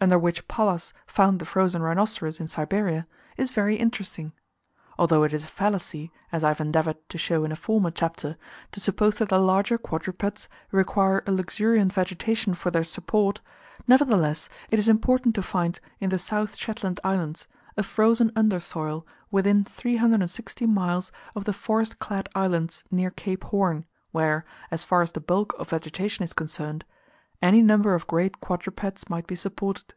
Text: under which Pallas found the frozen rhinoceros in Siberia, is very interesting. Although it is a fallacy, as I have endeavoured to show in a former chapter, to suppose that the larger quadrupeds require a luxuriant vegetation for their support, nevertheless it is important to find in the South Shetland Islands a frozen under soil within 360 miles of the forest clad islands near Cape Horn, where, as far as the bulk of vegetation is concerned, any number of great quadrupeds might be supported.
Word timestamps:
under 0.00 0.16
which 0.16 0.46
Pallas 0.46 0.92
found 1.08 1.40
the 1.40 1.44
frozen 1.44 1.82
rhinoceros 1.82 2.38
in 2.38 2.46
Siberia, 2.46 3.04
is 3.36 3.50
very 3.50 3.74
interesting. 3.74 4.30
Although 4.96 5.24
it 5.24 5.34
is 5.34 5.42
a 5.42 5.48
fallacy, 5.48 6.12
as 6.30 6.44
I 6.44 6.48
have 6.50 6.60
endeavoured 6.60 6.98
to 7.08 7.18
show 7.18 7.42
in 7.42 7.50
a 7.50 7.56
former 7.56 7.90
chapter, 7.90 8.36
to 8.70 8.78
suppose 8.78 9.18
that 9.18 9.28
the 9.30 9.40
larger 9.40 9.76
quadrupeds 9.76 10.48
require 10.70 11.24
a 11.26 11.32
luxuriant 11.32 11.92
vegetation 11.92 12.54
for 12.54 12.70
their 12.70 12.84
support, 12.84 13.40
nevertheless 13.88 14.48
it 14.70 14.78
is 14.78 14.88
important 14.88 15.34
to 15.34 15.42
find 15.42 15.80
in 15.98 16.10
the 16.10 16.18
South 16.20 16.54
Shetland 16.54 17.00
Islands 17.02 17.48
a 17.76 17.82
frozen 17.82 18.30
under 18.36 18.60
soil 18.60 19.04
within 19.32 19.64
360 19.64 20.64
miles 20.66 21.10
of 21.34 21.42
the 21.44 21.52
forest 21.52 21.98
clad 21.98 22.28
islands 22.36 22.84
near 22.92 23.10
Cape 23.10 23.42
Horn, 23.42 23.84
where, 24.12 24.44
as 24.70 24.84
far 24.84 25.02
as 25.02 25.10
the 25.10 25.20
bulk 25.20 25.56
of 25.58 25.70
vegetation 25.70 26.22
is 26.22 26.34
concerned, 26.34 26.84
any 27.40 27.62
number 27.62 27.94
of 27.94 28.04
great 28.08 28.40
quadrupeds 28.40 29.08
might 29.08 29.24
be 29.28 29.36
supported. 29.36 29.94